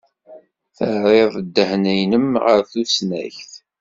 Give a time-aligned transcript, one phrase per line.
[0.77, 3.51] Terriḍ ddehn-nnem ɣer tusnakt.